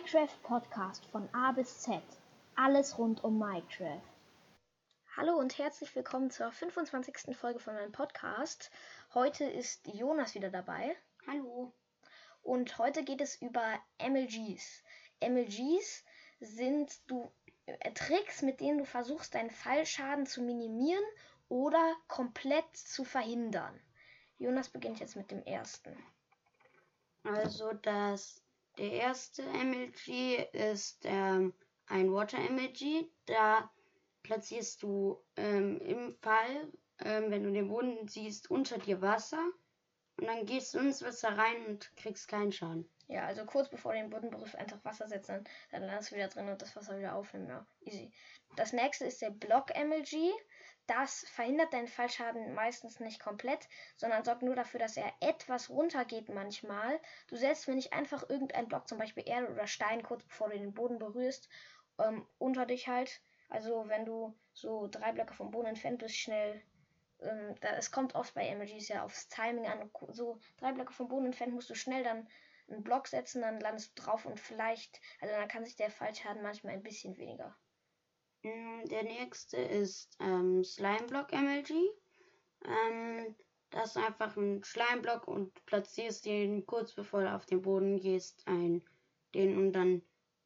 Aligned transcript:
Minecraft 0.00 0.42
Podcast 0.44 1.04
von 1.06 1.28
A 1.34 1.52
bis 1.52 1.80
Z. 1.80 2.00
Alles 2.56 2.96
rund 2.96 3.22
um 3.22 3.38
Minecraft. 3.38 4.00
Hallo 5.14 5.36
und 5.36 5.58
herzlich 5.58 5.94
willkommen 5.94 6.30
zur 6.30 6.50
25. 6.50 7.36
Folge 7.36 7.58
von 7.60 7.74
meinem 7.74 7.92
Podcast. 7.92 8.70
Heute 9.12 9.44
ist 9.44 9.86
Jonas 9.92 10.34
wieder 10.34 10.48
dabei. 10.48 10.96
Hallo. 11.26 11.74
Und 12.42 12.78
heute 12.78 13.04
geht 13.04 13.20
es 13.20 13.42
über 13.42 13.78
MLGs. 13.98 14.82
MLGs 15.20 16.04
sind 16.40 16.98
du 17.10 17.30
äh, 17.66 17.92
Tricks, 17.92 18.40
mit 18.40 18.60
denen 18.60 18.78
du 18.78 18.86
versuchst, 18.86 19.34
deinen 19.34 19.50
Fallschaden 19.50 20.24
zu 20.24 20.40
minimieren 20.40 21.04
oder 21.50 21.94
komplett 22.08 22.74
zu 22.74 23.04
verhindern. 23.04 23.78
Jonas 24.38 24.70
beginnt 24.70 24.98
jetzt 24.98 25.16
mit 25.16 25.30
dem 25.30 25.42
ersten. 25.42 25.94
Also 27.22 27.74
das 27.74 28.42
der 28.78 28.92
erste 28.92 29.42
MLG 29.42 30.46
ist 30.52 31.00
ähm, 31.04 31.54
ein 31.86 32.12
Water 32.12 32.38
MLG. 32.38 33.08
Da 33.26 33.70
platzierst 34.22 34.82
du 34.82 35.22
ähm, 35.36 35.80
im 35.80 36.16
Fall, 36.20 36.72
ähm, 37.00 37.30
wenn 37.30 37.44
du 37.44 37.52
den 37.52 37.68
Boden 37.68 38.08
siehst, 38.08 38.50
unter 38.50 38.78
dir 38.78 39.00
Wasser. 39.02 39.44
Und 40.16 40.26
dann 40.26 40.44
gehst 40.44 40.74
du 40.74 40.78
ins 40.78 41.02
Wasser 41.02 41.36
rein 41.36 41.66
und 41.66 41.96
kriegst 41.96 42.28
keinen 42.28 42.52
Schaden. 42.52 42.88
Ja, 43.08 43.26
also 43.26 43.44
kurz 43.44 43.68
bevor 43.68 43.92
du 43.92 43.98
den 43.98 44.10
Boden 44.10 44.30
berührst, 44.30 44.54
einfach 44.54 44.84
Wasser 44.84 45.08
setzen, 45.08 45.44
dann 45.72 45.82
landest 45.82 46.12
du 46.12 46.16
wieder 46.16 46.28
drin 46.28 46.48
und 46.48 46.62
das 46.62 46.76
Wasser 46.76 46.96
wieder 46.98 47.16
aufnehmen. 47.16 47.48
Ja, 47.48 47.66
easy. 47.80 48.12
Das 48.54 48.72
nächste 48.72 49.06
ist 49.06 49.20
der 49.20 49.30
Block 49.30 49.70
MLG. 49.74 50.30
Das 50.90 51.24
verhindert 51.28 51.72
deinen 51.72 51.86
Fallschaden 51.86 52.52
meistens 52.52 52.98
nicht 52.98 53.20
komplett, 53.20 53.68
sondern 53.94 54.24
sorgt 54.24 54.42
nur 54.42 54.56
dafür, 54.56 54.80
dass 54.80 54.96
er 54.96 55.12
etwas 55.20 55.70
runtergeht 55.70 56.28
manchmal. 56.28 56.98
Du 57.28 57.36
setzt 57.36 57.68
mir 57.68 57.76
nicht 57.76 57.92
einfach 57.92 58.28
irgendeinen 58.28 58.66
Block, 58.66 58.88
zum 58.88 58.98
Beispiel 58.98 59.22
Erde 59.24 59.52
oder 59.52 59.68
Stein, 59.68 60.02
kurz 60.02 60.24
bevor 60.24 60.48
du 60.50 60.58
den 60.58 60.74
Boden 60.74 60.98
berührst, 60.98 61.48
ähm, 62.00 62.26
unter 62.38 62.66
dich 62.66 62.88
halt. 62.88 63.20
Also 63.48 63.86
wenn 63.86 64.04
du 64.04 64.36
so 64.52 64.88
drei 64.88 65.12
Blöcke 65.12 65.32
vom 65.32 65.52
Boden 65.52 65.68
entfernt 65.68 66.00
bist, 66.00 66.16
schnell. 66.16 66.60
Ähm, 67.20 67.54
da, 67.60 67.68
es 67.76 67.92
kommt 67.92 68.16
oft 68.16 68.34
bei 68.34 68.48
Emojis 68.48 68.88
ja 68.88 69.04
aufs 69.04 69.28
Timing 69.28 69.68
an. 69.68 69.88
So 70.08 70.40
drei 70.56 70.72
Blöcke 70.72 70.92
vom 70.92 71.06
Boden 71.06 71.26
entfernt 71.26 71.54
musst 71.54 71.70
du 71.70 71.76
schnell 71.76 72.02
dann 72.02 72.28
einen 72.68 72.82
Block 72.82 73.06
setzen, 73.06 73.42
dann 73.42 73.60
landest 73.60 73.96
du 73.96 74.02
drauf 74.02 74.26
und 74.26 74.40
vielleicht, 74.40 75.00
also 75.20 75.32
dann 75.32 75.46
kann 75.46 75.64
sich 75.64 75.76
der 75.76 75.92
Fallschaden 75.92 76.42
manchmal 76.42 76.72
ein 76.72 76.82
bisschen 76.82 77.16
weniger. 77.16 77.56
Mm, 78.42 78.86
der 78.88 79.02
nächste 79.04 79.56
ist 79.56 80.16
ähm, 80.20 80.64
Slimeblock 80.64 81.32
MLG. 81.32 81.72
Ähm, 82.64 83.34
das 83.70 83.96
ist 83.96 83.96
einfach 83.96 84.36
ein 84.36 84.64
Schleimblock 84.64 85.28
und 85.28 85.64
platzierst 85.66 86.26
den 86.26 86.66
kurz 86.66 86.92
bevor 86.92 87.22
du 87.22 87.34
auf 87.34 87.46
den 87.46 87.62
Boden 87.62 88.00
gehst, 88.00 88.42
ein 88.46 88.82
den 89.34 89.56
und 89.56 89.72
dann 89.72 90.02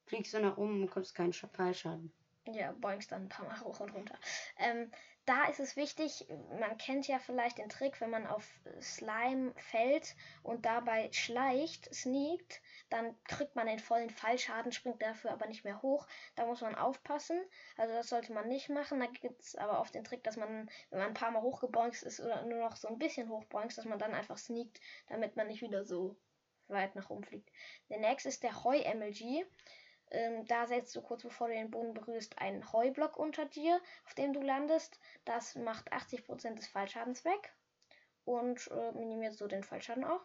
fliegst 0.07 0.35
du 0.35 0.41
nach 0.41 0.59
oben 0.59 0.83
und 0.83 0.91
kommst 0.91 1.15
keinen 1.15 1.33
Fallschaden. 1.33 2.13
Ja, 2.47 2.73
boingst 2.73 3.11
dann 3.11 3.23
ein 3.23 3.29
paar 3.29 3.47
Mal 3.47 3.61
hoch 3.61 3.81
und 3.81 3.95
runter. 3.95 4.19
Ähm, 4.59 4.91
da 5.25 5.47
ist 5.47 5.61
es 5.61 5.77
wichtig, 5.77 6.27
man 6.61 6.77
kennt 6.77 7.09
ja 7.09 7.19
vielleicht 7.19 7.57
den 7.57 7.71
Trick, 7.71 7.99
wenn 8.03 8.11
man 8.11 8.27
auf 8.27 8.47
Slime 8.83 9.55
fällt 9.57 10.15
und 10.43 10.67
dabei 10.67 11.11
schleicht, 11.13 11.93
sneakt, 11.95 12.61
dann 12.91 13.17
kriegt 13.25 13.57
man 13.57 13.67
den 13.67 13.79
vollen 13.79 14.11
Fallschaden, 14.11 14.73
springt 14.73 15.01
dafür 15.01 15.33
aber 15.33 15.47
nicht 15.47 15.65
mehr 15.65 15.81
hoch. 15.81 16.07
Da 16.35 16.45
muss 16.45 16.61
man 16.61 16.75
aufpassen. 16.75 17.43
Also 17.79 17.95
das 17.95 18.11
sollte 18.11 18.35
man 18.35 18.49
nicht 18.49 18.69
machen. 18.69 19.01
Da 19.01 19.07
gibt 19.07 19.41
es 19.41 19.57
aber 19.57 19.81
oft 19.81 19.95
den 19.95 20.05
Trick, 20.05 20.23
dass 20.25 20.37
man, 20.37 20.69
wenn 20.91 20.99
man 20.99 21.09
ein 21.09 21.15
paar 21.15 21.31
Mal 21.31 21.41
hochgeboinkt 21.41 22.03
ist 22.03 22.21
oder 22.21 22.45
nur 22.45 22.59
noch 22.59 22.77
so 22.77 22.89
ein 22.89 22.99
bisschen 22.99 23.31
hochboinkt, 23.31 23.79
dass 23.79 23.87
man 23.87 23.99
dann 23.99 24.13
einfach 24.13 24.37
sneakt, 24.37 24.79
damit 25.09 25.37
man 25.37 25.47
nicht 25.47 25.63
wieder 25.63 25.85
so 25.87 26.17
weit 26.69 26.95
nach 26.97 27.09
oben 27.09 27.25
fliegt. 27.25 27.51
Der 27.89 27.99
nächste 27.99 28.29
ist 28.29 28.43
der 28.43 28.63
Heu-MLG. 28.63 29.47
Ähm, 30.15 30.47
da 30.47 30.67
setzt 30.67 30.95
du 30.95 31.03
kurz 31.03 31.23
bevor 31.23 31.49
du 31.49 31.55
den 31.55 31.71
Boden 31.71 31.93
berührst 31.93 32.39
einen 32.39 32.73
Heublock 32.73 33.17
unter 33.17 33.47
dir, 33.47 33.81
auf 34.07 34.15
dem 34.15 34.33
du 34.33 34.41
landest. 34.41 35.01
Das 35.25 35.57
macht 35.57 35.93
80% 35.93 36.55
des 36.55 36.69
Fallschadens 36.69 37.25
weg 37.25 37.53
und 38.25 38.71
äh, 38.71 38.93
minimiert 38.93 39.35
so 39.35 39.49
den 39.49 39.65
Fallschaden 39.65 40.05
auch. 40.05 40.25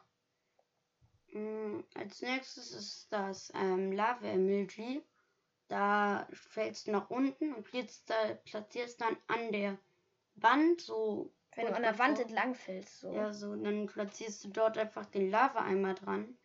Mm, 1.31 1.81
als 1.95 2.22
nächstes 2.22 2.72
ist 2.72 3.11
das 3.11 3.51
ähm, 3.55 3.91
Lava 3.91 4.28
Emoji. 4.28 5.03
Da 5.67 6.28
fällst 6.31 6.88
du 6.88 6.91
nach 6.91 7.09
unten 7.09 7.53
und 7.53 7.72
jetzt, 7.73 8.09
da 8.09 8.16
platzierst 8.45 9.01
dann 9.01 9.17
an 9.28 9.51
der 9.51 9.78
Wand 10.35 10.81
so. 10.81 11.33
Wenn 11.55 11.67
du 11.67 11.75
an 11.75 11.81
der 11.81 11.99
Wand 11.99 12.19
entlang 12.19 12.53
fällst, 12.55 12.99
so. 12.99 13.11
Ja, 13.11 13.33
so, 13.33 13.55
dann 13.55 13.88
platzierst 13.88 14.44
du 14.44 14.49
dort 14.49 14.78
einfach 14.78 15.05
den 15.05 15.29
Lava-Eimer 15.29 15.95
dran 15.95 16.38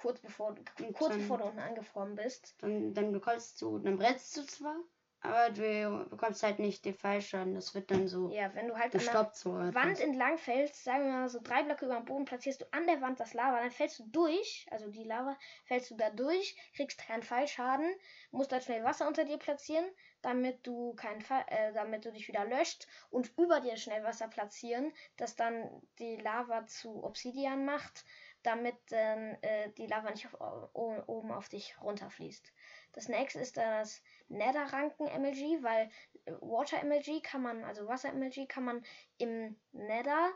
kurz 0.00 0.20
bevor, 0.20 0.54
kurz 0.94 1.16
bevor 1.16 1.38
du 1.38 1.44
unten 1.44 1.60
angefroren 1.60 2.14
bist. 2.14 2.54
Dann, 2.60 2.94
dann 2.94 3.12
bekommst 3.12 3.60
du, 3.60 3.78
dann 3.78 3.96
brennst 3.96 4.36
du 4.36 4.42
zwar, 4.42 4.76
aber 5.22 5.50
du 5.50 6.06
bekommst 6.08 6.42
halt 6.42 6.58
nicht 6.58 6.84
den 6.84 6.94
Fallschaden. 6.94 7.54
Das 7.54 7.74
wird 7.74 7.90
dann 7.90 8.08
so. 8.08 8.30
Ja, 8.30 8.54
wenn 8.54 8.68
du 8.68 8.78
halt 8.78 8.92
gestoppt 8.92 9.36
so 9.36 9.52
Wand 9.52 10.00
entlang 10.00 10.38
fällst, 10.38 10.82
sagen 10.82 11.04
wir 11.04 11.12
mal 11.12 11.28
so 11.28 11.40
drei 11.42 11.62
Blöcke 11.62 11.84
über 11.84 11.96
dem 11.96 12.06
Boden, 12.06 12.24
platzierst 12.24 12.62
du 12.62 12.72
an 12.72 12.86
der 12.86 13.02
Wand 13.02 13.20
das 13.20 13.34
Lava, 13.34 13.60
dann 13.60 13.70
fällst 13.70 13.98
du 13.98 14.04
durch, 14.06 14.66
also 14.70 14.88
die 14.88 15.04
Lava, 15.04 15.36
fällst 15.66 15.90
du 15.90 15.96
da 15.96 16.08
durch, 16.10 16.56
kriegst 16.74 16.98
keinen 16.98 17.22
Fallschaden, 17.22 17.94
musst 18.30 18.50
dann 18.50 18.62
schnell 18.62 18.82
Wasser 18.82 19.06
unter 19.06 19.24
dir 19.26 19.36
platzieren, 19.36 19.84
damit 20.22 20.66
du 20.66 20.94
keinen 20.94 21.20
Fall, 21.20 21.44
äh, 21.48 21.74
damit 21.74 22.06
du 22.06 22.12
dich 22.12 22.26
wieder 22.28 22.46
löscht 22.46 22.86
und 23.10 23.30
über 23.36 23.60
dir 23.60 23.76
schnell 23.76 24.02
Wasser 24.02 24.28
platzieren, 24.28 24.90
das 25.18 25.36
dann 25.36 25.82
die 25.98 26.16
Lava 26.16 26.66
zu 26.66 27.04
Obsidian 27.04 27.66
macht 27.66 28.04
damit 28.42 28.76
dann 28.90 29.36
äh, 29.42 29.70
die 29.72 29.86
Lava 29.86 30.10
nicht 30.10 30.32
auf, 30.34 30.70
oben 30.74 31.32
auf 31.32 31.48
dich 31.48 31.76
runterfließt. 31.80 32.52
Das 32.92 33.08
nächste 33.08 33.40
ist 33.40 33.56
das 33.56 34.02
Netherranken 34.28 35.06
MLG, 35.06 35.62
weil 35.62 35.90
äh, 36.24 36.32
Water 36.40 36.82
MLG 36.84 37.22
kann 37.22 37.42
man, 37.42 37.64
also 37.64 37.86
Wasser 37.86 38.12
MLG 38.12 38.48
kann 38.48 38.64
man 38.64 38.84
im 39.18 39.56
Nether 39.72 40.30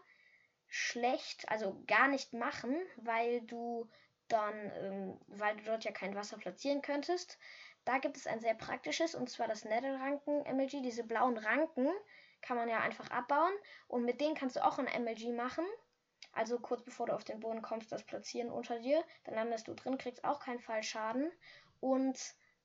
schlecht, 0.67 1.49
also 1.49 1.83
gar 1.87 2.09
nicht 2.09 2.33
machen, 2.33 2.77
weil 2.97 3.43
du 3.43 3.89
dann, 4.29 4.73
ähm, 4.77 5.21
weil 5.29 5.57
du 5.57 5.65
dort 5.65 5.85
ja 5.85 5.93
kein 5.93 6.15
Wasser 6.15 6.37
platzieren 6.37 6.83
könntest. 6.83 7.39
Da 7.85 7.99
gibt 7.99 8.17
es 8.17 8.27
ein 8.27 8.41
sehr 8.41 8.55
praktisches, 8.55 9.15
und 9.15 9.29
zwar 9.29 9.47
das 9.47 9.65
Netherranken 9.65 10.43
MLG. 10.43 10.83
Diese 10.83 11.05
blauen 11.05 11.37
Ranken 11.37 11.89
kann 12.41 12.57
man 12.57 12.69
ja 12.69 12.81
einfach 12.81 13.11
abbauen 13.11 13.53
und 13.89 14.05
mit 14.05 14.21
denen 14.21 14.35
kannst 14.35 14.57
du 14.57 14.65
auch 14.65 14.79
ein 14.79 15.03
MLG 15.03 15.33
machen. 15.33 15.65
Also 16.35 16.59
kurz 16.59 16.83
bevor 16.83 17.07
du 17.07 17.15
auf 17.15 17.25
den 17.25 17.41
Boden 17.41 17.63
kommst, 17.63 17.93
das 17.93 18.03
platzieren 18.03 18.51
unter 18.51 18.79
dir. 18.79 19.03
Dann 19.25 19.35
landest 19.35 19.69
du 19.69 19.75
drin, 19.75 19.99
kriegst 19.99 20.25
auch 20.25 20.41
keinen 20.41 20.61
Fallschaden. 20.61 21.31
Und 21.81 22.19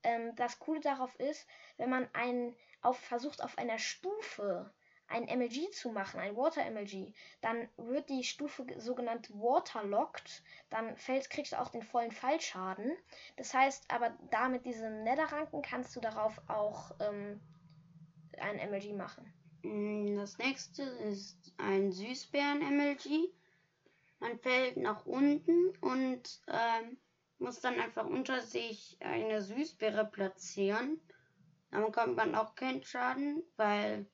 ähm, 0.04 0.36
das 0.36 0.60
Coole 0.60 0.80
darauf 0.80 1.16
ist, 1.20 1.48
wenn 1.78 1.90
man 1.90 2.08
einen 2.14 2.56
auf, 2.82 2.98
versucht 2.98 3.44
auf 3.44 3.58
einer 3.58 3.80
Stufe 3.80 4.72
ein 5.10 5.26
MLG 5.26 5.72
zu 5.72 5.90
machen, 5.90 6.20
ein 6.20 6.36
Water 6.36 6.64
MLG, 6.70 7.12
dann 7.42 7.68
wird 7.78 8.10
die 8.10 8.24
Stufe 8.24 8.66
sogenannt 8.78 9.30
waterlocked, 9.32 10.44
dann 10.70 10.96
fällt, 10.98 11.30
kriegst 11.30 11.54
du 11.54 11.60
auch 11.60 11.70
den 11.70 11.82
vollen 11.82 12.12
Fallschaden. 12.12 12.96
Das 13.36 13.54
heißt, 13.54 13.90
aber 13.92 14.16
da 14.30 14.50
mit 14.50 14.66
diesem 14.66 15.04
Netherranken 15.04 15.62
kannst 15.62 15.96
du 15.96 16.00
darauf 16.00 16.40
auch 16.48 16.92
ähm, 17.00 17.42
ein 18.40 18.58
MLG 18.70 18.94
machen. 18.94 19.34
Mm, 19.64 20.16
das 20.16 20.38
nächste 20.38 20.84
ist 20.84 21.54
ein 21.58 21.92
Süßbären-MLG. 21.92 23.34
Man 24.20 24.38
fällt 24.40 24.78
nach 24.78 25.06
unten 25.06 25.70
und 25.80 26.42
ähm, 26.48 26.98
muss 27.38 27.62
dann 27.62 27.80
einfach 27.80 28.06
unter 28.06 28.42
sich 28.42 28.98
eine 29.00 29.42
Süßbeere 29.42 30.06
platzieren. 30.06 31.00
Dann 31.72 31.86
bekommt 31.86 32.16
man 32.16 32.36
auch 32.36 32.56
keinen 32.56 32.84
Schaden, 32.84 33.44
weil 33.56 34.06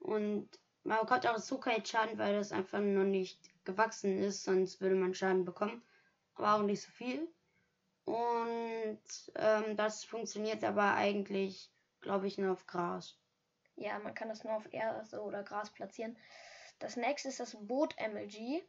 und 0.00 0.48
man 0.82 1.00
bekommt 1.00 1.26
auch 1.26 1.38
so 1.38 1.58
keinen 1.58 1.84
Schaden, 1.84 2.18
weil 2.18 2.34
das 2.34 2.52
einfach 2.52 2.80
noch 2.80 3.04
nicht 3.04 3.38
gewachsen 3.64 4.18
ist, 4.18 4.44
sonst 4.44 4.80
würde 4.80 4.96
man 4.96 5.14
Schaden 5.14 5.44
bekommen. 5.44 5.82
Aber 6.34 6.54
auch 6.54 6.62
nicht 6.62 6.82
so 6.82 6.90
viel. 6.90 7.28
Und 8.04 9.02
ähm, 9.34 9.76
das 9.76 10.04
funktioniert 10.04 10.64
aber 10.64 10.94
eigentlich, 10.94 11.70
glaube 12.00 12.26
ich, 12.26 12.38
nur 12.38 12.52
auf 12.52 12.66
Gras. 12.66 13.18
Ja, 13.76 13.98
man 13.98 14.14
kann 14.14 14.28
das 14.28 14.44
nur 14.44 14.54
auf 14.54 14.72
Erde 14.72 15.20
oder 15.20 15.42
Gras 15.42 15.70
platzieren. 15.70 16.16
Das 16.78 16.96
nächste 16.96 17.28
ist 17.28 17.40
das 17.40 17.56
Boot 17.66 17.94
MLG 17.98 18.62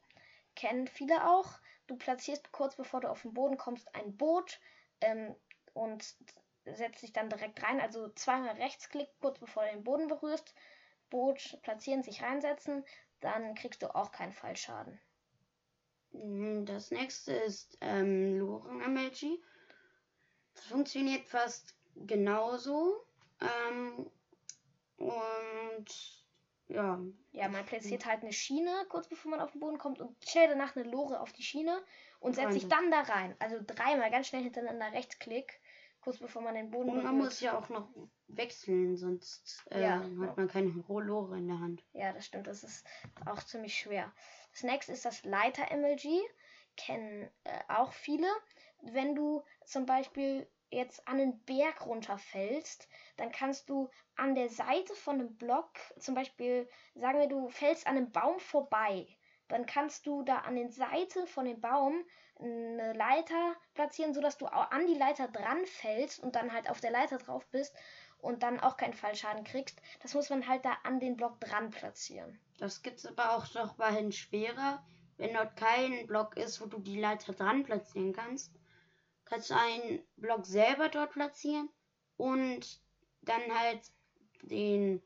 kennen 0.55 0.87
viele 0.87 1.29
auch. 1.29 1.59
Du 1.87 1.97
platzierst 1.97 2.51
kurz 2.51 2.75
bevor 2.75 3.01
du 3.01 3.09
auf 3.09 3.21
den 3.23 3.33
Boden 3.33 3.57
kommst 3.57 3.93
ein 3.95 4.15
Boot 4.15 4.59
ähm, 5.01 5.35
und 5.73 6.15
setzt 6.65 7.01
dich 7.01 7.13
dann 7.13 7.29
direkt 7.29 7.63
rein. 7.63 7.79
Also 7.79 8.09
zweimal 8.09 8.55
Rechtsklick 8.55 9.09
kurz 9.19 9.39
bevor 9.39 9.65
du 9.65 9.71
den 9.71 9.83
Boden 9.83 10.07
berührst. 10.07 10.53
Boot 11.09 11.57
platzieren, 11.63 12.03
sich 12.03 12.21
reinsetzen. 12.21 12.85
Dann 13.21 13.55
kriegst 13.55 13.81
du 13.81 13.93
auch 13.93 14.11
keinen 14.11 14.31
Fallschaden. 14.31 14.99
Mhm, 16.11 16.65
das 16.65 16.91
nächste 16.91 17.33
ist 17.33 17.77
ähm, 17.81 18.37
Loren 18.39 18.93
MLG. 18.93 19.39
Das 20.53 20.65
funktioniert 20.65 21.27
fast 21.27 21.75
genauso. 21.95 23.05
Ähm, 23.41 24.11
und 24.97 26.18
ja. 26.69 26.99
Ja, 27.31 27.49
man 27.49 27.65
platziert 27.65 28.05
halt 28.05 28.21
eine 28.21 28.33
Schiene, 28.33 28.71
kurz 28.89 29.07
bevor 29.07 29.31
man 29.31 29.41
auf 29.41 29.51
den 29.51 29.59
Boden 29.59 29.77
kommt 29.77 29.99
und 29.99 30.15
stellt 30.23 30.51
danach 30.51 30.75
eine 30.75 30.89
Lore 30.89 31.19
auf 31.19 31.33
die 31.33 31.43
Schiene 31.43 31.81
und 32.19 32.35
setzt 32.35 32.53
sich 32.53 32.67
dann 32.67 32.91
da 32.91 33.01
rein. 33.01 33.35
Also 33.39 33.57
dreimal 33.65 34.11
ganz 34.11 34.27
schnell 34.27 34.43
hintereinander 34.43 34.91
Rechtsklick, 34.93 35.59
kurz 36.01 36.19
bevor 36.19 36.41
man 36.41 36.55
den 36.55 36.71
Boden 36.71 36.89
Und 36.89 37.03
man 37.03 37.17
muss 37.17 37.41
ja 37.41 37.57
auch 37.57 37.69
noch 37.69 37.89
wechseln, 38.27 38.97
sonst 38.97 39.65
äh, 39.71 39.81
ja, 39.81 40.03
hat 40.21 40.37
man 40.37 40.47
keine 40.47 40.69
Lore 40.87 41.37
in 41.37 41.47
der 41.47 41.59
Hand. 41.59 41.83
Ja, 41.93 42.13
das 42.13 42.25
stimmt. 42.25 42.47
Das 42.47 42.63
ist 42.63 42.85
auch 43.25 43.43
ziemlich 43.43 43.75
schwer. 43.75 44.13
Das 44.51 44.63
nächste 44.63 44.91
ist 44.91 45.05
das 45.05 45.23
Leiter-MLG. 45.23 46.21
Kennen 46.77 47.29
äh, 47.43 47.59
auch 47.67 47.91
viele. 47.91 48.27
Wenn 48.81 49.15
du 49.15 49.43
zum 49.65 49.85
Beispiel 49.85 50.47
jetzt 50.71 51.07
an 51.07 51.19
einen 51.19 51.39
Berg 51.45 51.85
runterfällst, 51.85 52.87
dann 53.17 53.31
kannst 53.31 53.69
du 53.69 53.89
an 54.15 54.35
der 54.35 54.49
Seite 54.49 54.93
von 54.95 55.15
einem 55.15 55.35
Block, 55.35 55.71
zum 55.99 56.15
Beispiel, 56.15 56.69
sagen 56.95 57.19
wir, 57.19 57.27
du 57.27 57.49
fällst 57.49 57.87
an 57.87 57.97
einem 57.97 58.11
Baum 58.11 58.39
vorbei, 58.39 59.07
dann 59.47 59.65
kannst 59.65 60.05
du 60.05 60.23
da 60.23 60.39
an 60.39 60.55
den 60.55 60.71
Seite 60.71 61.25
von 61.25 61.45
dem 61.45 61.59
Baum 61.59 62.03
eine 62.39 62.93
Leiter 62.93 63.55
platzieren, 63.73 64.13
sodass 64.13 64.37
du 64.37 64.45
an 64.45 64.87
die 64.87 64.93
Leiter 64.93 65.27
dran 65.27 65.65
fällst 65.65 66.19
und 66.19 66.35
dann 66.35 66.53
halt 66.53 66.69
auf 66.69 66.79
der 66.79 66.91
Leiter 66.91 67.17
drauf 67.17 67.45
bist 67.47 67.75
und 68.19 68.43
dann 68.43 68.59
auch 68.59 68.77
keinen 68.77 68.93
Fallschaden 68.93 69.43
kriegst. 69.43 69.81
Das 70.01 70.13
muss 70.13 70.29
man 70.29 70.47
halt 70.47 70.63
da 70.63 70.77
an 70.83 70.99
den 70.99 71.17
Block 71.17 71.39
dran 71.41 71.71
platzieren. 71.71 72.39
Das 72.59 72.81
gibt's 72.81 73.05
aber 73.05 73.35
auch 73.35 73.53
noch 73.55 73.77
mal 73.77 74.11
schwerer, 74.11 74.85
wenn 75.17 75.33
dort 75.33 75.55
kein 75.57 76.05
Block 76.07 76.37
ist, 76.37 76.61
wo 76.61 76.67
du 76.67 76.79
die 76.79 76.99
Leiter 76.99 77.33
dran 77.33 77.63
platzieren 77.63 78.13
kannst 78.13 78.53
kannst 79.29 79.49
du 79.49 79.55
einen 79.55 80.01
Block 80.17 80.45
selber 80.45 80.89
dort 80.89 81.11
platzieren 81.11 81.69
und 82.17 82.81
dann 83.21 83.41
halt 83.57 83.81
den 84.41 85.01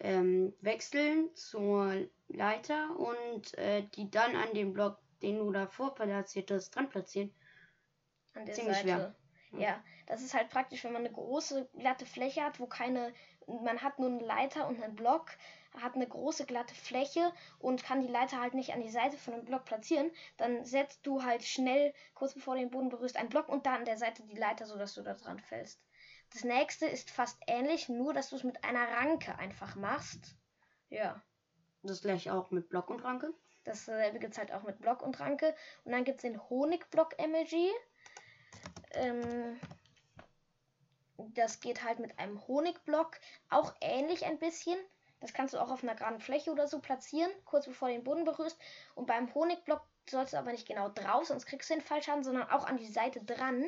ähm, 0.00 0.52
wechseln 0.60 1.34
zur 1.34 2.08
Leiter 2.28 2.98
und 2.98 3.56
äh, 3.58 3.82
die 3.94 4.10
dann 4.10 4.36
an 4.36 4.54
dem 4.54 4.72
Block, 4.72 4.98
den 5.22 5.38
du 5.38 5.52
davor 5.52 5.94
platziert 5.94 6.50
hast, 6.50 6.70
dran 6.70 6.88
platzieren. 6.88 7.32
An 8.34 8.46
der 8.46 8.54
Ziemlich 8.54 8.76
Seite. 8.76 8.88
Schwer. 8.88 9.60
Ja, 9.60 9.84
das 10.06 10.22
ist 10.22 10.34
halt 10.34 10.50
praktisch, 10.50 10.82
wenn 10.84 10.92
man 10.92 11.04
eine 11.04 11.14
große 11.14 11.68
glatte 11.78 12.06
Fläche 12.06 12.42
hat, 12.42 12.58
wo 12.58 12.66
keine, 12.66 13.14
man 13.46 13.82
hat 13.82 13.98
nur 13.98 14.08
eine 14.08 14.24
Leiter 14.24 14.66
und 14.66 14.82
einen 14.82 14.96
Block, 14.96 15.30
hat 15.80 15.94
eine 15.94 16.06
große 16.06 16.46
glatte 16.46 16.74
Fläche 16.74 17.32
und 17.58 17.82
kann 17.82 18.00
die 18.00 18.12
Leiter 18.12 18.40
halt 18.40 18.54
nicht 18.54 18.72
an 18.72 18.80
die 18.80 18.90
Seite 18.90 19.16
von 19.16 19.34
dem 19.34 19.44
Block 19.44 19.64
platzieren, 19.64 20.10
dann 20.36 20.64
setzt 20.64 21.06
du 21.06 21.22
halt 21.22 21.42
schnell, 21.42 21.92
kurz 22.14 22.34
bevor 22.34 22.54
du 22.54 22.60
den 22.60 22.70
Boden 22.70 22.88
berührst, 22.88 23.16
einen 23.16 23.28
Block 23.28 23.48
und 23.48 23.66
da 23.66 23.74
an 23.74 23.84
der 23.84 23.98
Seite 23.98 24.22
die 24.22 24.36
Leiter, 24.36 24.66
sodass 24.66 24.94
du 24.94 25.02
da 25.02 25.14
dran 25.14 25.40
fällst. 25.40 25.80
Das 26.32 26.44
nächste 26.44 26.86
ist 26.86 27.10
fast 27.10 27.38
ähnlich, 27.46 27.88
nur 27.88 28.12
dass 28.12 28.30
du 28.30 28.36
es 28.36 28.44
mit 28.44 28.64
einer 28.64 28.88
Ranke 28.88 29.38
einfach 29.38 29.76
machst. 29.76 30.34
Ja. 30.90 31.22
Das 31.82 32.00
gleich 32.00 32.30
auch 32.30 32.50
mit 32.50 32.70
Block 32.70 32.88
und 32.88 33.04
Ranke? 33.04 33.34
Dasselbe 33.64 34.18
gibt 34.18 34.32
es 34.32 34.38
halt 34.38 34.52
auch 34.52 34.62
mit 34.62 34.78
Block 34.80 35.02
und 35.02 35.20
Ranke. 35.20 35.54
Und 35.84 35.92
dann 35.92 36.04
gibt 36.04 36.18
es 36.18 36.22
den 36.22 36.40
Honigblock-Emoji. 36.50 37.70
Ähm, 38.92 39.60
das 41.18 41.60
geht 41.60 41.82
halt 41.82 41.98
mit 41.98 42.18
einem 42.18 42.46
Honigblock. 42.46 43.18
Auch 43.50 43.74
ähnlich 43.80 44.24
ein 44.24 44.38
bisschen. 44.38 44.78
Das 45.20 45.32
kannst 45.32 45.54
du 45.54 45.58
auch 45.58 45.70
auf 45.70 45.82
einer 45.82 45.94
geraden 45.94 46.20
Fläche 46.20 46.50
oder 46.50 46.68
so 46.68 46.80
platzieren, 46.80 47.30
kurz 47.44 47.66
bevor 47.66 47.88
du 47.88 47.94
den 47.94 48.04
Boden 48.04 48.24
berührst. 48.24 48.58
Und 48.94 49.06
beim 49.06 49.32
Honigblock 49.34 49.82
sollst 50.08 50.34
du 50.34 50.38
aber 50.38 50.52
nicht 50.52 50.68
genau 50.68 50.90
drauf, 50.90 51.26
sonst 51.26 51.46
kriegst 51.46 51.70
du 51.70 51.74
den 51.74 51.82
Fallschaden, 51.82 52.24
sondern 52.24 52.50
auch 52.50 52.66
an 52.66 52.76
die 52.76 52.92
Seite 52.92 53.24
dran, 53.24 53.64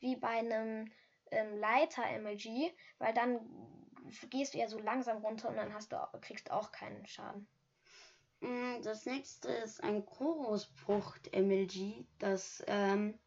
wie 0.00 0.16
bei 0.16 0.28
einem 0.28 0.90
ähm, 1.30 1.58
Leiter-MLG, 1.58 2.72
weil 2.98 3.12
dann 3.12 3.40
gehst 4.30 4.54
du 4.54 4.58
ja 4.58 4.68
so 4.68 4.78
langsam 4.78 5.18
runter 5.18 5.48
und 5.48 5.56
dann 5.56 5.74
hast 5.74 5.92
du, 5.92 5.96
kriegst 6.20 6.48
du 6.48 6.52
auch 6.52 6.72
keinen 6.72 7.06
Schaden. 7.06 7.46
Mm, 8.40 8.82
das 8.82 9.06
nächste 9.06 9.48
ist 9.48 9.82
ein 9.82 10.04
Chorusfrucht-MLG. 10.04 12.04
Das, 12.18 12.62
ähm, 12.66 13.18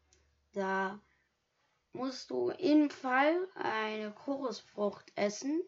da 0.52 1.00
musst 1.92 2.30
du 2.30 2.50
im 2.50 2.90
Fall 2.90 3.48
eine 3.54 4.12
Chorusfrucht 4.12 5.12
essen 5.16 5.62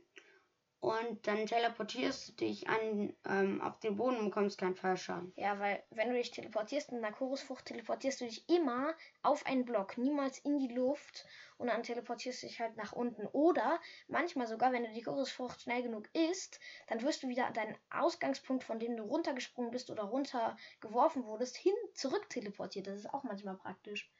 und 0.80 1.26
dann 1.26 1.46
teleportierst 1.46 2.28
du 2.28 2.32
dich 2.32 2.68
an 2.68 3.12
ähm, 3.26 3.60
auf 3.60 3.78
den 3.80 3.96
Boden 3.96 4.16
und 4.16 4.24
bekommst 4.26 4.58
keinen 4.58 4.74
Fallschaden. 4.74 5.32
Ja, 5.36 5.58
weil 5.58 5.82
wenn 5.90 6.08
du 6.08 6.14
dich 6.14 6.30
teleportierst 6.30 6.90
in 6.90 7.02
der 7.02 7.12
Chorusfrucht, 7.12 7.66
teleportierst 7.66 8.20
du 8.20 8.24
dich 8.24 8.48
immer 8.48 8.94
auf 9.22 9.44
einen 9.44 9.66
Block, 9.66 9.98
niemals 9.98 10.38
in 10.38 10.58
die 10.58 10.74
Luft 10.74 11.26
und 11.58 11.66
dann 11.66 11.82
teleportierst 11.82 12.42
du 12.42 12.46
dich 12.46 12.60
halt 12.60 12.78
nach 12.78 12.92
unten. 12.92 13.26
Oder 13.26 13.78
manchmal 14.08 14.46
sogar, 14.46 14.72
wenn 14.72 14.84
du 14.84 14.92
die 14.92 15.02
Chorusfrucht 15.02 15.60
schnell 15.60 15.82
genug 15.82 16.08
isst, 16.14 16.60
dann 16.86 17.02
wirst 17.02 17.22
du 17.22 17.28
wieder 17.28 17.46
an 17.46 17.54
deinen 17.54 17.76
Ausgangspunkt, 17.90 18.64
von 18.64 18.78
dem 18.78 18.96
du 18.96 19.02
runtergesprungen 19.02 19.70
bist 19.70 19.90
oder 19.90 20.04
runtergeworfen 20.04 21.24
wurdest, 21.26 21.58
hin 21.58 21.74
zurück 21.92 22.30
teleportiert. 22.30 22.86
Das 22.86 22.96
ist 22.96 23.12
auch 23.12 23.24
manchmal 23.24 23.56
praktisch. 23.56 24.10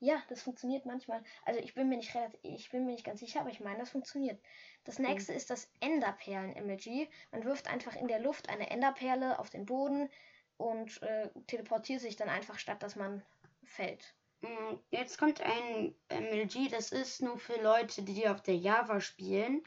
Ja, 0.00 0.22
das 0.28 0.42
funktioniert 0.42 0.86
manchmal. 0.86 1.22
Also 1.44 1.60
ich 1.60 1.74
bin 1.74 1.88
mir 1.88 1.96
nicht 1.96 2.14
relativ, 2.14 2.38
ich 2.42 2.70
bin 2.70 2.84
mir 2.84 2.92
nicht 2.92 3.04
ganz 3.04 3.20
sicher, 3.20 3.40
aber 3.40 3.50
ich 3.50 3.60
meine, 3.60 3.78
das 3.78 3.90
funktioniert. 3.90 4.40
Das 4.84 4.98
nächste 4.98 5.32
mhm. 5.32 5.38
ist 5.38 5.50
das 5.50 5.70
Enderperlen-Emoji. 5.80 7.08
Man 7.32 7.44
wirft 7.44 7.68
einfach 7.68 7.96
in 7.96 8.08
der 8.08 8.20
Luft 8.20 8.48
eine 8.48 8.70
Enderperle 8.70 9.38
auf 9.38 9.50
den 9.50 9.66
Boden 9.66 10.10
und 10.56 11.02
äh, 11.02 11.30
teleportiert 11.46 12.00
sich 12.00 12.16
dann 12.16 12.28
einfach, 12.28 12.58
statt 12.58 12.82
dass 12.82 12.96
man 12.96 13.22
fällt. 13.64 14.14
Mm, 14.42 14.76
jetzt 14.90 15.18
kommt 15.18 15.40
ein 15.40 15.94
MLG, 16.10 16.68
das 16.70 16.92
ist 16.92 17.22
nur 17.22 17.38
für 17.38 17.60
Leute, 17.62 18.02
die 18.02 18.28
auf 18.28 18.42
der 18.42 18.56
Java 18.56 19.00
spielen. 19.00 19.62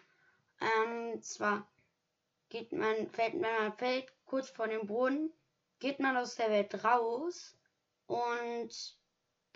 Ähm, 0.62 1.22
zwar 1.22 1.68
geht 2.50 2.72
man, 2.72 3.10
fällt 3.10 3.36
man 3.36 3.74
fällt 3.78 4.14
kurz 4.26 4.50
vor 4.50 4.68
dem 4.68 4.88
Boden, 4.88 5.32
geht 5.80 6.00
man 6.00 6.16
aus 6.18 6.36
der 6.36 6.52
Welt 6.52 6.84
raus 6.84 7.58
und 8.08 8.98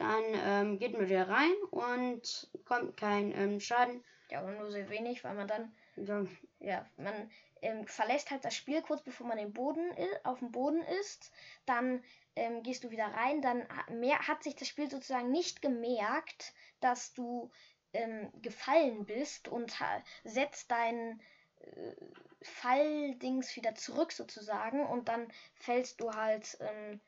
dann 0.02 0.24
ähm, 0.34 0.80
geht 0.80 0.94
man 0.94 1.08
wieder 1.08 1.30
rein 1.30 1.54
und 1.70 2.50
kommt 2.66 2.98
kein 2.98 3.32
ähm, 3.38 3.60
Schaden. 3.60 4.04
Ja, 4.30 4.40
aber 4.40 4.52
nur 4.52 4.72
sehr 4.72 4.90
wenig, 4.90 5.24
weil 5.24 5.36
man 5.36 5.48
dann. 5.48 5.72
Ja, 5.96 6.26
ja 6.60 6.86
man 6.98 7.30
ähm, 7.62 7.86
verlässt 7.86 8.32
halt 8.32 8.44
das 8.44 8.56
Spiel 8.56 8.82
kurz 8.82 9.04
bevor 9.04 9.28
man 9.28 9.38
im 9.38 9.54
Boden 9.54 9.92
auf 10.24 10.40
dem 10.40 10.52
Boden 10.52 10.82
ist. 11.02 11.32
Dann 11.66 12.04
ähm, 12.36 12.64
gehst 12.64 12.84
du 12.84 12.90
wieder 12.90 13.06
rein. 13.06 13.42
Dann 13.42 13.68
mehr, 13.92 14.28
hat 14.28 14.44
sich 14.44 14.56
das 14.56 14.68
Spiel 14.68 14.90
sozusagen 14.90 15.30
nicht 15.32 15.62
gemerkt, 15.62 16.54
dass 16.80 17.14
du 17.14 17.52
ähm, 17.94 18.32
gefallen 18.42 19.06
bist 19.06 19.50
und 19.50 19.78
setzt 20.24 20.72
deinen 20.72 21.22
äh, 21.60 21.96
Falldings 22.42 23.56
wieder 23.56 23.76
zurück 23.76 24.12
sozusagen 24.12 24.84
und 24.84 25.10
dann 25.10 25.28
fällst 25.54 26.02
du 26.02 26.12
halt 26.12 26.58
ähm, 26.60 27.00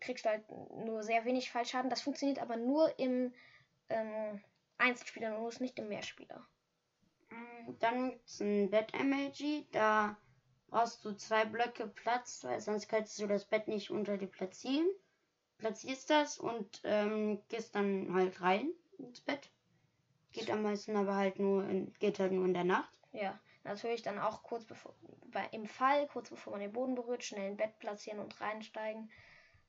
kriegst 0.00 0.24
du 0.24 0.30
halt 0.30 0.44
nur 0.50 1.02
sehr 1.02 1.24
wenig 1.24 1.50
Fallschaden. 1.50 1.90
Das 1.90 2.02
funktioniert 2.02 2.38
aber 2.38 2.56
nur 2.56 2.98
im 2.98 3.32
ähm, 3.88 4.40
Einzelspieler, 4.78 5.38
nur 5.38 5.52
nicht 5.60 5.78
im 5.78 5.88
Mehrspieler. 5.88 6.46
Mm, 7.30 7.78
dann 7.78 8.10
gibt 8.10 8.28
es 8.28 8.40
ein 8.40 8.70
Bett-MLG, 8.70 9.66
da 9.70 10.16
brauchst 10.68 11.04
du 11.04 11.12
zwei 11.12 11.44
Blöcke 11.44 11.86
Platz, 11.86 12.42
weil 12.44 12.60
sonst 12.60 12.88
kannst 12.88 13.18
du 13.20 13.26
das 13.26 13.44
Bett 13.44 13.68
nicht 13.68 13.90
unter 13.90 14.16
dir 14.16 14.26
platzieren. 14.26 14.88
Platzierst 15.58 16.10
das 16.10 16.38
und 16.38 16.80
ähm, 16.84 17.40
gehst 17.48 17.74
dann 17.74 18.12
halt 18.14 18.40
rein 18.40 18.72
ins 18.98 19.20
Bett. 19.20 19.50
Geht 20.32 20.50
am 20.50 20.62
meisten 20.62 20.96
aber 20.96 21.14
halt 21.14 21.38
nur 21.38 21.68
in, 21.68 21.92
geht 22.00 22.18
halt 22.18 22.32
nur 22.32 22.46
in 22.46 22.54
der 22.54 22.64
Nacht. 22.64 22.92
Ja, 23.12 23.38
natürlich 23.62 24.02
dann 24.02 24.18
auch 24.18 24.42
kurz 24.42 24.64
bevor, 24.64 24.94
bei, 25.26 25.46
im 25.52 25.66
Fall, 25.66 26.08
kurz 26.08 26.30
bevor 26.30 26.52
man 26.52 26.60
den 26.60 26.72
Boden 26.72 26.94
berührt, 26.94 27.22
schnell 27.22 27.50
ein 27.50 27.56
Bett 27.56 27.78
platzieren 27.78 28.18
und 28.18 28.40
reinsteigen. 28.40 29.10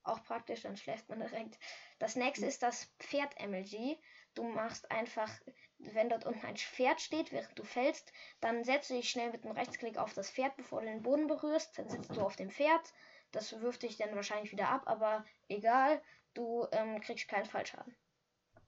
Auch 0.04 0.24
praktisch, 0.24 0.62
dann 0.64 0.76
schläft 0.76 1.08
man 1.10 1.20
direkt. 1.20 1.58
Das 2.00 2.16
nächste 2.16 2.46
ist 2.46 2.62
das 2.62 2.92
Pferd-MLG. 3.00 3.98
Du 4.34 4.44
machst 4.44 4.92
einfach, 4.92 5.30
wenn 5.78 6.10
dort 6.10 6.26
unten 6.26 6.46
ein 6.46 6.58
Pferd 6.58 7.00
steht, 7.00 7.32
während 7.32 7.58
du 7.58 7.64
fällst, 7.64 8.12
dann 8.42 8.64
setzt 8.64 8.90
du 8.90 8.96
dich 8.96 9.10
schnell 9.10 9.32
mit 9.32 9.44
dem 9.46 9.52
Rechtsklick 9.52 9.98
auf 9.98 10.14
das 10.14 10.30
Pferd, 10.30 10.58
bevor 10.58 10.82
du 10.82 10.88
den 10.88 11.04
Boden 11.04 11.28
berührst. 11.28 11.78
Dann 11.78 11.90
sitzt 11.90 12.16
du 12.16 12.22
auf 12.22 12.36
dem 12.36 12.50
Pferd. 12.50 12.94
Das 13.32 13.62
wirft 13.62 13.84
dich 13.84 13.98
dann 13.98 14.16
wahrscheinlich 14.16 14.52
wieder 14.52 14.70
ab, 14.70 14.84
aber 14.86 15.26
egal, 15.48 16.02
du 16.34 16.68
ähm, 16.72 17.00
kriegst 17.00 17.28
keinen 17.28 17.46
Fallschaden. 17.46 17.96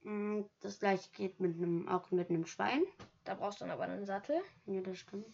Mm, 0.04 0.44
das 0.62 0.80
gleiche 0.80 1.10
geht 1.12 1.40
mit 1.40 1.58
einem, 1.58 1.88
auch 1.88 2.12
mit 2.12 2.30
einem 2.30 2.46
Schwein. 2.46 2.84
Da 3.26 3.36
brauchst 3.36 3.60
du 3.60 3.66
dann 3.66 3.72
aber 3.72 3.84
einen 3.84 4.06
Sattel. 4.06 4.42
Ja, 4.66 4.82
das 4.82 5.00
stimmt. 5.00 5.28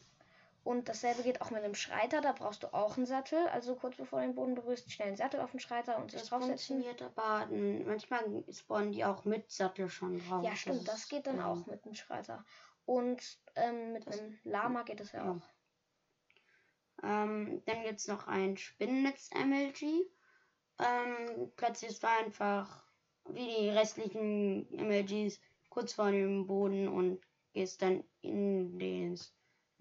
Und 0.63 0.89
dasselbe 0.89 1.23
geht 1.23 1.41
auch 1.41 1.49
mit 1.49 1.63
dem 1.63 1.73
Schreiter, 1.73 2.21
da 2.21 2.33
brauchst 2.33 2.61
du 2.61 2.73
auch 2.73 2.95
einen 2.95 3.07
Sattel. 3.07 3.47
Also 3.47 3.75
kurz 3.75 3.95
bevor 3.95 4.19
du 4.19 4.27
den 4.27 4.35
Boden 4.35 4.53
berührst, 4.53 4.91
schnell 4.91 5.07
einen 5.07 5.17
Sattel 5.17 5.39
auf 5.39 5.51
den 5.51 5.59
Schreiter 5.59 5.97
und 5.97 6.13
das 6.13 6.27
draufsetzen. 6.27 6.77
funktioniert 6.77 7.01
aber 7.01 7.47
manchmal 7.47 8.43
spawnen 8.51 8.91
die 8.91 9.03
auch 9.03 9.25
mit 9.25 9.49
Sattel 9.49 9.89
schon 9.89 10.19
drauf. 10.19 10.43
Ja, 10.43 10.55
stimmt, 10.55 10.87
das, 10.87 10.95
das 10.95 11.09
geht 11.09 11.25
dann 11.25 11.37
ja. 11.37 11.47
auch 11.47 11.65
mit 11.65 11.83
dem 11.85 11.95
Schreiter. 11.95 12.45
Und 12.85 13.39
ähm, 13.55 13.93
mit 13.93 14.05
das, 14.05 14.19
einem 14.19 14.37
Lama 14.43 14.83
geht 14.83 14.99
es 14.99 15.11
ja, 15.13 15.25
ja. 15.25 15.31
auch. 15.31 15.49
Ähm, 17.03 17.63
dann 17.65 17.83
gibt 17.83 17.99
es 17.99 18.07
noch 18.07 18.27
ein 18.27 18.55
Spinnennetz-MLG. 18.57 20.05
Ähm, 20.79 21.51
platzierst 21.55 22.03
du 22.03 22.07
einfach 22.07 22.83
wie 23.29 23.47
die 23.47 23.69
restlichen 23.69 24.67
MLGs 24.71 25.39
kurz 25.69 25.93
vor 25.93 26.11
dem 26.11 26.45
Boden 26.45 26.87
und 26.87 27.21
gehst 27.53 27.81
dann 27.81 28.03
in 28.21 28.77
den 28.77 29.17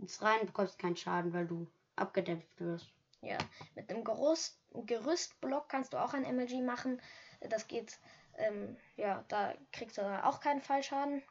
ins 0.00 0.22
rein, 0.22 0.46
bekommst 0.46 0.78
keinen 0.78 0.96
Schaden, 0.96 1.32
weil 1.32 1.46
du 1.46 1.66
abgedämpft 1.96 2.60
wirst. 2.60 2.92
Ja, 3.22 3.38
mit 3.74 3.90
einem 3.90 4.04
Gerüst, 4.04 4.58
Gerüstblock 4.72 5.68
kannst 5.68 5.92
du 5.92 5.98
auch 5.98 6.14
ein 6.14 6.24
MLG 6.24 6.62
machen. 6.62 7.00
Das 7.40 7.68
geht, 7.68 7.98
ähm, 8.38 8.76
ja, 8.96 9.24
da 9.28 9.54
kriegst 9.72 9.98
du 9.98 10.24
auch 10.24 10.40
keinen 10.40 10.62
Fallschaden. 10.62 11.22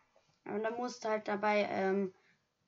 Und 0.45 0.63
dann 0.63 0.75
musst 0.77 1.03
du 1.03 1.09
halt 1.09 1.27
dabei 1.27 1.67
ähm, 1.69 2.13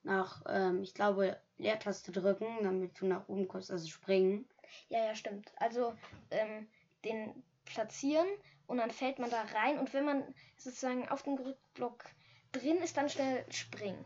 nach, 0.02 0.42
ähm, 0.48 0.82
ich 0.82 0.94
glaube, 0.94 1.38
Leertaste 1.58 2.10
drücken, 2.10 2.46
damit 2.62 3.00
du 3.00 3.06
nach 3.06 3.28
oben 3.28 3.46
kommst, 3.46 3.70
also 3.70 3.88
springen. 3.88 4.48
Ja, 4.88 5.04
ja, 5.04 5.14
stimmt. 5.14 5.52
Also 5.56 5.94
ähm, 6.30 6.68
den 7.04 7.44
platzieren 7.64 8.26
und 8.66 8.78
dann 8.78 8.90
fällt 8.90 9.18
man 9.18 9.30
da 9.30 9.42
rein 9.54 9.78
und 9.78 9.92
wenn 9.94 10.04
man 10.04 10.34
sozusagen 10.56 11.08
auf 11.08 11.22
dem 11.22 11.36
Gerüstblock 11.36 12.04
drin 12.52 12.78
ist, 12.78 12.96
dann 12.96 13.08
schnell 13.08 13.44
springen. 13.50 14.04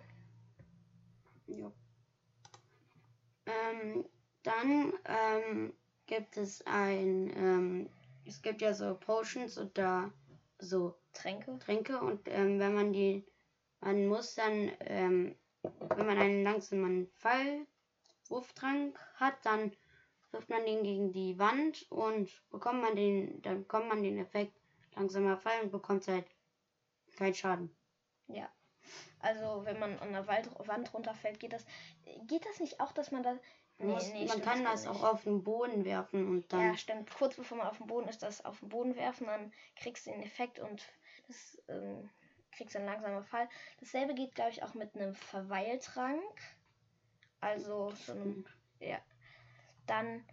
Ja. 1.46 1.72
Ähm, 3.46 4.04
dann 4.42 4.92
ähm, 5.04 5.72
gibt 6.06 6.36
es 6.36 6.64
ein, 6.66 7.32
ähm, 7.36 7.90
es 8.24 8.42
gibt 8.42 8.60
ja 8.60 8.74
so 8.74 8.94
Potions 8.94 9.58
oder 9.58 10.12
so 10.58 10.94
Tränke. 11.12 11.58
Tränke 11.58 12.00
und 12.00 12.20
ähm, 12.26 12.58
wenn 12.58 12.74
man 12.74 12.92
die, 12.92 13.24
man 13.80 14.06
muss 14.06 14.34
dann, 14.34 14.72
ähm, 14.80 15.36
wenn 15.62 16.06
man 16.06 16.18
einen 16.18 16.42
langsamen 16.44 17.08
Fallwurftrank 17.14 18.98
hat, 19.14 19.34
dann 19.44 19.72
wirft 20.32 20.50
man 20.50 20.66
den 20.66 20.82
gegen 20.82 21.12
die 21.12 21.38
Wand 21.38 21.86
und 21.90 22.30
bekommt 22.50 22.82
man 22.82 22.96
den, 22.96 23.40
dann 23.42 23.62
bekommt 23.62 23.88
man 23.88 24.02
den 24.02 24.18
Effekt 24.18 24.52
langsamer 24.94 25.36
Fall 25.36 25.62
und 25.62 25.70
bekommt 25.72 26.06
halt 26.08 26.26
keinen 27.16 27.34
Schaden. 27.34 27.70
Ja. 28.28 28.50
Also 29.20 29.64
wenn 29.64 29.78
man 29.78 29.98
an 29.98 30.12
der 30.12 30.26
Wand 30.26 30.94
runterfällt, 30.94 31.40
geht 31.40 31.52
das. 31.52 31.64
Geht 32.26 32.46
das 32.46 32.60
nicht 32.60 32.80
auch, 32.80 32.92
dass 32.92 33.10
man 33.10 33.22
da. 33.22 33.36
Nee, 33.78 33.92
muss, 33.92 34.12
nee, 34.12 34.24
man 34.26 34.40
kann 34.40 34.64
das 34.64 34.86
auch 34.86 35.02
auf 35.02 35.24
den 35.24 35.42
Boden 35.42 35.84
werfen 35.84 36.28
und 36.28 36.52
dann. 36.52 36.60
Ja, 36.60 36.76
stimmt. 36.76 37.10
Kurz 37.14 37.36
bevor 37.36 37.58
man 37.58 37.66
auf 37.66 37.76
dem 37.78 37.86
Boden 37.86 38.08
ist, 38.08 38.22
das 38.22 38.44
auf 38.44 38.60
den 38.60 38.70
Boden 38.70 38.96
werfen, 38.96 39.26
dann 39.26 39.52
kriegst 39.76 40.06
du 40.06 40.10
den 40.10 40.22
Effekt 40.22 40.58
und 40.58 40.82
das 41.28 41.62
ähm, 41.68 42.08
kriegst 42.52 42.74
du 42.74 42.78
einen 42.78 42.88
langsamer 42.88 43.22
Fall. 43.22 43.48
Dasselbe 43.80 44.14
geht, 44.14 44.34
glaube 44.34 44.50
ich, 44.50 44.62
auch 44.62 44.74
mit 44.74 44.94
einem 44.94 45.14
Verweiltrank. 45.14 46.22
Also 47.40 47.90
so 47.90 48.12
einem. 48.12 48.46
Ja. 48.80 48.98
Dann 49.86 50.24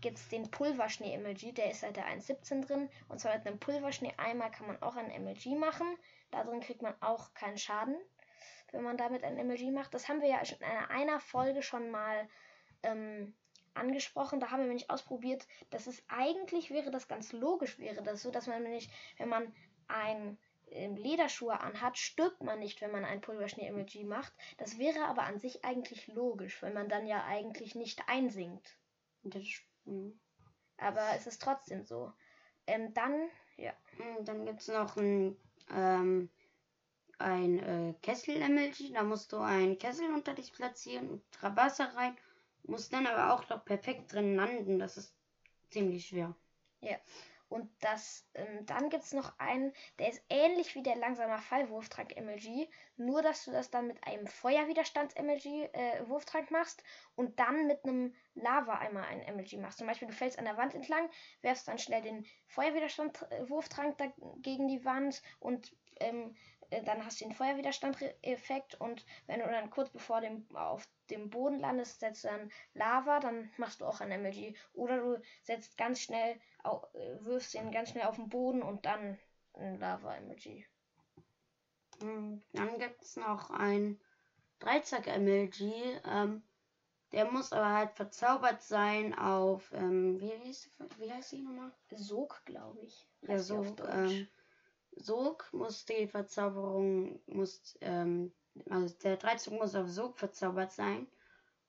gibt 0.00 0.18
es 0.18 0.28
den 0.28 0.50
Pulverschnee-MLG, 0.50 1.52
der 1.54 1.70
ist 1.70 1.80
seit 1.80 1.96
der 1.96 2.06
1.17 2.06 2.66
drin. 2.66 2.88
Und 3.08 3.20
zwar 3.20 3.36
mit 3.36 3.46
einem 3.46 3.58
Pulverschnee-Eimer 3.58 4.50
kann 4.50 4.66
man 4.66 4.82
auch 4.82 4.96
ein 4.96 5.08
MLG 5.24 5.56
machen. 5.58 5.86
Da 6.30 6.44
drin 6.44 6.60
kriegt 6.60 6.82
man 6.82 6.94
auch 7.00 7.34
keinen 7.34 7.58
Schaden, 7.58 7.96
wenn 8.72 8.82
man 8.82 8.96
damit 8.96 9.24
ein 9.24 9.36
MLG 9.36 9.70
macht. 9.72 9.94
Das 9.94 10.08
haben 10.08 10.20
wir 10.20 10.28
ja 10.28 10.40
in 10.40 10.62
einer 10.88 11.20
Folge 11.20 11.62
schon 11.62 11.90
mal 11.90 12.28
ähm, 12.82 13.34
angesprochen. 13.74 14.40
Da 14.40 14.50
haben 14.50 14.60
wir 14.60 14.66
nämlich 14.66 14.90
ausprobiert, 14.90 15.46
dass 15.70 15.86
es 15.86 16.02
eigentlich 16.08 16.70
wäre 16.70 16.90
das 16.90 17.08
ganz 17.08 17.32
logisch 17.32 17.78
wäre, 17.78 18.02
das 18.02 18.22
so, 18.22 18.30
dass 18.30 18.46
man 18.46 18.62
nämlich, 18.62 18.90
wenn 19.18 19.28
man 19.28 19.54
ein 19.88 20.38
ähm, 20.70 20.96
Lederschuhe 20.96 21.60
anhat, 21.60 21.98
stirbt 21.98 22.42
man 22.42 22.60
nicht, 22.60 22.80
wenn 22.80 22.92
man 22.92 23.04
ein 23.04 23.20
Pulverschnee-MLG 23.20 24.04
macht. 24.04 24.32
Das 24.58 24.78
wäre 24.78 25.04
aber 25.06 25.24
an 25.24 25.38
sich 25.38 25.64
eigentlich 25.64 26.06
logisch, 26.08 26.62
weil 26.62 26.72
man 26.72 26.88
dann 26.88 27.06
ja 27.06 27.24
eigentlich 27.24 27.74
nicht 27.74 28.02
einsinkt. 28.08 28.78
Das, 29.22 29.44
mh. 29.84 30.12
Aber 30.78 31.14
es 31.16 31.26
ist 31.26 31.42
trotzdem 31.42 31.84
so. 31.84 32.12
Ähm, 32.66 32.94
dann, 32.94 33.28
ja. 33.56 33.72
Hm, 33.96 34.24
dann 34.24 34.46
gibt 34.46 34.60
es 34.60 34.68
noch 34.68 34.96
ein 34.96 35.36
ähm, 35.74 36.30
ein 37.18 37.58
äh, 37.58 37.94
Kessel-MLG. 38.02 38.92
Da 38.94 39.02
musst 39.02 39.32
du 39.32 39.38
einen 39.38 39.78
Kessel 39.78 40.12
unter 40.12 40.34
dich 40.34 40.52
platzieren 40.52 41.08
und 41.10 41.22
Wasser 41.42 41.94
rein. 41.94 42.16
Musst 42.64 42.92
dann 42.92 43.06
aber 43.06 43.34
auch 43.34 43.48
noch 43.48 43.64
perfekt 43.64 44.12
drin 44.12 44.36
landen. 44.36 44.78
Das 44.78 44.96
ist 44.96 45.14
ziemlich 45.70 46.06
schwer. 46.06 46.34
Ja. 46.80 46.96
Und 47.50 47.68
das, 47.80 48.24
ähm, 48.34 48.64
dann 48.64 48.90
gibt 48.90 49.02
es 49.02 49.12
noch 49.12 49.36
einen, 49.38 49.72
der 49.98 50.08
ist 50.08 50.22
ähnlich 50.30 50.76
wie 50.76 50.84
der 50.84 50.94
langsamer 50.94 51.38
Fallwurftrank 51.38 52.14
MLG, 52.16 52.68
nur 52.96 53.22
dass 53.22 53.44
du 53.44 53.50
das 53.50 53.70
dann 53.70 53.88
mit 53.88 54.02
einem 54.04 54.28
Feuerwiderstands 54.28 55.16
MLG 55.16 55.68
äh, 55.72 56.02
machst 56.50 56.84
und 57.16 57.40
dann 57.40 57.66
mit 57.66 57.84
einem 57.84 58.14
Lava 58.34 58.74
einmal 58.78 59.02
ein 59.04 59.34
MLG 59.34 59.58
machst. 59.58 59.78
Zum 59.78 59.88
Beispiel, 59.88 60.06
du 60.06 60.14
fällst 60.14 60.38
an 60.38 60.44
der 60.44 60.56
Wand 60.56 60.74
entlang, 60.74 61.10
werfst 61.42 61.66
dann 61.66 61.78
schnell 61.78 62.02
den 62.02 62.24
Feuerwiderstand 62.46 63.20
äh, 63.30 64.10
gegen 64.42 64.68
die 64.68 64.84
Wand 64.84 65.20
und 65.40 65.74
ähm, 65.98 66.36
äh, 66.70 66.82
dann 66.82 67.04
hast 67.04 67.20
du 67.20 67.24
den 67.24 67.34
Feuerwiderstand-Effekt 67.34 68.80
und 68.80 69.04
wenn 69.26 69.40
du 69.40 69.46
dann 69.46 69.70
kurz 69.70 69.90
bevor 69.90 70.20
dem 70.20 70.46
auf 70.54 70.88
dem 71.10 71.30
Boden 71.30 71.58
landest, 71.58 72.00
setzt 72.00 72.24
du 72.24 72.28
dann 72.28 72.50
Lava, 72.74 73.20
dann 73.20 73.50
machst 73.56 73.80
du 73.80 73.86
auch 73.86 74.00
ein 74.00 74.10
MLG. 74.10 74.54
Oder 74.72 74.98
du 74.98 75.22
setzt 75.42 75.76
ganz 75.76 76.00
schnell, 76.00 76.40
äh, 76.64 76.70
wirfst 77.20 77.54
den 77.54 77.72
ganz 77.72 77.90
schnell 77.90 78.06
auf 78.06 78.16
den 78.16 78.28
Boden 78.28 78.62
und 78.62 78.86
dann 78.86 79.18
ein 79.54 79.78
Lava-MLG. 79.78 80.64
Hm, 82.00 82.42
dann 82.52 82.78
gibt 82.78 83.02
es 83.02 83.16
noch 83.16 83.50
ein 83.50 84.00
Dreizack-MLG. 84.60 86.00
Ähm, 86.06 86.42
der 87.12 87.24
muss 87.30 87.52
aber 87.52 87.70
halt 87.70 87.92
verzaubert 87.92 88.62
sein 88.62 89.18
auf, 89.18 89.72
ähm, 89.72 90.20
wie, 90.20 90.32
heißt, 90.32 90.70
wie 90.98 91.12
heißt 91.12 91.32
die 91.32 91.42
nochmal? 91.42 91.72
Sog, 91.90 92.40
glaube 92.44 92.80
ich. 92.80 93.08
Ja, 93.22 93.38
Sog. 93.38 93.66
Ähm, 93.88 94.28
Sog 94.96 95.48
muss 95.52 95.84
die 95.84 96.06
Verzauberung, 96.06 97.20
muss, 97.26 97.78
ähm, 97.80 98.32
also 98.68 98.94
der 99.02 99.16
Dreizug 99.16 99.54
muss 99.54 99.74
auf 99.74 99.88
Sog 99.88 100.18
verzaubert 100.18 100.72
sein. 100.72 101.06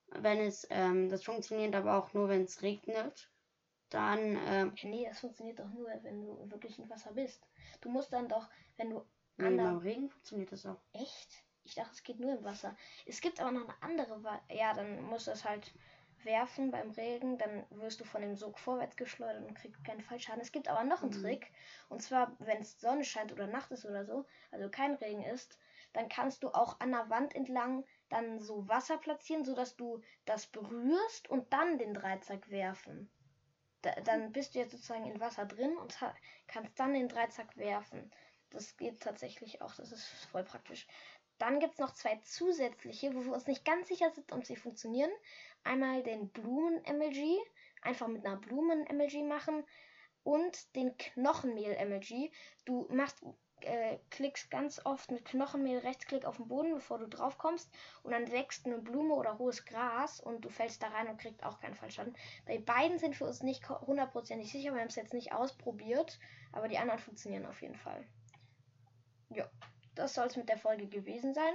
Wenn 0.07 0.39
es, 0.39 0.67
ähm, 0.69 1.09
das 1.09 1.23
funktioniert 1.23 1.73
aber 1.75 1.97
auch 1.97 2.13
nur, 2.13 2.27
wenn 2.27 2.43
es 2.43 2.61
regnet. 2.61 3.29
Dann, 3.89 4.37
ähm, 4.47 4.73
Nee, 4.83 5.05
das 5.07 5.19
funktioniert 5.19 5.59
doch 5.59 5.69
nur, 5.69 5.87
wenn 6.01 6.21
du 6.21 6.49
wirklich 6.49 6.79
im 6.79 6.89
Wasser 6.89 7.11
bist. 7.13 7.45
Du 7.81 7.89
musst 7.89 8.11
dann 8.13 8.27
doch, 8.27 8.49
wenn 8.77 8.89
du. 8.89 9.05
Nee, 9.37 9.55
beim 9.55 9.77
Regen 9.77 10.09
funktioniert 10.09 10.51
das 10.51 10.65
auch. 10.65 10.79
Echt? 10.93 11.43
Ich 11.63 11.75
dachte, 11.75 11.91
es 11.93 12.03
geht 12.03 12.19
nur 12.19 12.37
im 12.37 12.43
Wasser. 12.43 12.75
Es 13.05 13.21
gibt 13.21 13.39
aber 13.39 13.51
noch 13.51 13.63
eine 13.63 13.81
andere. 13.81 14.41
Ja, 14.49 14.73
dann 14.73 15.03
muss 15.03 15.25
das 15.25 15.45
halt 15.45 15.73
werfen 16.25 16.71
beim 16.71 16.91
Regen, 16.91 17.37
dann 17.37 17.65
wirst 17.69 17.99
du 17.99 18.05
von 18.05 18.21
dem 18.21 18.35
Sog 18.35 18.59
vorwärts 18.59 18.95
geschleudert 18.95 19.45
und 19.45 19.55
kriegst 19.55 19.83
keinen 19.83 20.01
Fallschaden. 20.01 20.41
Es 20.41 20.51
gibt 20.51 20.67
aber 20.67 20.83
noch 20.83 21.01
einen 21.03 21.11
mhm. 21.11 21.21
Trick, 21.21 21.51
und 21.89 22.01
zwar, 22.01 22.35
wenn 22.39 22.59
es 22.59 22.79
Sonne 22.79 23.03
scheint 23.03 23.31
oder 23.31 23.47
Nacht 23.47 23.71
ist 23.71 23.85
oder 23.85 24.05
so, 24.05 24.25
also 24.51 24.69
kein 24.69 24.95
Regen 24.95 25.23
ist, 25.23 25.57
dann 25.93 26.09
kannst 26.09 26.43
du 26.43 26.49
auch 26.49 26.79
an 26.79 26.91
der 26.91 27.09
Wand 27.09 27.35
entlang 27.35 27.83
dann 28.09 28.39
so 28.39 28.67
Wasser 28.67 28.97
platzieren, 28.97 29.45
sodass 29.45 29.75
du 29.75 30.01
das 30.25 30.47
berührst 30.47 31.29
und 31.29 31.51
dann 31.53 31.77
den 31.77 31.93
Dreizack 31.93 32.49
werfen. 32.49 33.09
Da, 33.81 33.91
dann 34.01 34.31
bist 34.31 34.53
du 34.53 34.59
jetzt 34.59 34.71
sozusagen 34.71 35.05
in 35.05 35.19
Wasser 35.19 35.45
drin 35.45 35.75
und 35.77 35.97
kannst 36.47 36.79
dann 36.79 36.93
den 36.93 37.07
Dreizack 37.07 37.57
werfen. 37.57 38.11
Das 38.51 38.75
geht 38.75 39.01
tatsächlich 39.01 39.61
auch, 39.61 39.73
das 39.75 39.91
ist 39.91 40.05
voll 40.25 40.43
praktisch. 40.43 40.85
Dann 41.41 41.59
gibt 41.59 41.73
es 41.73 41.79
noch 41.79 41.93
zwei 41.93 42.17
zusätzliche, 42.17 43.15
wo 43.15 43.25
wir 43.25 43.33
uns 43.33 43.47
nicht 43.47 43.65
ganz 43.65 43.87
sicher 43.87 44.11
sind, 44.11 44.31
ob 44.31 44.45
sie 44.45 44.55
funktionieren. 44.55 45.09
Einmal 45.63 46.03
den 46.03 46.29
Blumen-MLG, 46.29 47.39
einfach 47.81 48.07
mit 48.07 48.23
einer 48.23 48.37
Blumen-MLG 48.37 49.23
machen. 49.23 49.63
Und 50.21 50.75
den 50.75 50.95
Knochenmehl-MLG. 50.97 52.31
Du 52.65 52.87
machst, 52.91 53.25
äh, 53.61 53.97
klickst 54.11 54.51
ganz 54.51 54.85
oft 54.85 55.09
mit 55.09 55.25
Knochenmehl 55.25 55.79
Rechtsklick 55.79 56.25
auf 56.25 56.37
den 56.37 56.47
Boden, 56.47 56.75
bevor 56.75 56.99
du 56.99 57.07
drauf 57.07 57.39
kommst. 57.39 57.71
Und 58.03 58.11
dann 58.11 58.31
wächst 58.31 58.67
eine 58.67 58.77
Blume 58.77 59.15
oder 59.15 59.39
hohes 59.39 59.65
Gras 59.65 60.19
und 60.19 60.45
du 60.45 60.49
fällst 60.49 60.83
da 60.83 60.89
rein 60.89 61.07
und 61.07 61.19
kriegst 61.19 61.43
auch 61.43 61.59
keinen 61.59 61.73
Fallschaden. 61.73 62.15
Bei 62.45 62.59
beiden 62.59 62.99
sind 62.99 63.19
wir 63.19 63.25
uns 63.25 63.41
nicht 63.41 63.67
hundertprozentig 63.67 64.51
sicher. 64.51 64.75
Wir 64.75 64.81
haben 64.81 64.89
es 64.89 64.95
jetzt 64.95 65.15
nicht 65.15 65.33
ausprobiert. 65.33 66.19
Aber 66.51 66.67
die 66.67 66.77
anderen 66.77 66.99
funktionieren 66.99 67.47
auf 67.47 67.63
jeden 67.63 67.77
Fall. 67.77 68.05
Ja 69.29 69.49
das 69.95 70.13
soll 70.13 70.27
es 70.27 70.37
mit 70.37 70.49
der 70.49 70.57
Folge 70.57 70.87
gewesen 70.87 71.33
sein. 71.33 71.53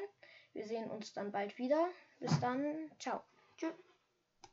Wir 0.53 0.67
sehen 0.67 0.91
uns 0.91 1.13
dann 1.13 1.33
bald 1.33 1.59
wieder. 1.59 1.89
Bis 2.19 2.39
dann. 2.41 2.91
Ciao. 2.99 3.23
Tschüss. 3.57 3.75